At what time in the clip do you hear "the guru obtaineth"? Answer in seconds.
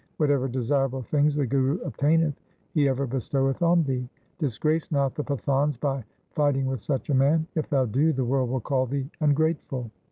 1.35-2.33